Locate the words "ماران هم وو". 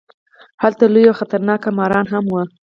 1.77-2.41